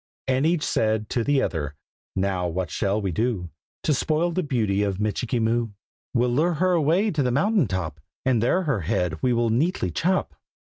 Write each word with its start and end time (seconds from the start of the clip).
And 0.27 0.47
each 0.47 0.63
said 0.63 1.09
to 1.09 1.23
the 1.23 1.43
other 1.43 1.75
"Now 2.15 2.47
what 2.47 2.71
shall 2.71 2.99
we 2.99 3.11
do 3.11 3.51
To 3.83 3.93
spoil 3.93 4.31
the 4.31 4.41
beauty 4.41 4.81
of 4.81 4.99
Michikee 4.99 5.39
Moo?" 5.39 5.67
"We'll 6.15 6.31
lure 6.31 6.55
her 6.55 6.71
away 6.71 7.11
to 7.11 7.21
the 7.21 7.29
mountain 7.29 7.67
top, 7.67 7.99
And 8.25 8.41
there 8.41 8.63
her 8.63 8.81
head 8.81 9.21
we 9.21 9.31
will 9.31 9.51
neatly 9.51 9.91
chop!" 9.91 10.33